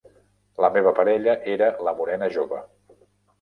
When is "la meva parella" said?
0.63-1.35